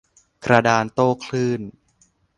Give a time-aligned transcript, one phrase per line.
[0.45, 1.61] กระดานโต้คลื่น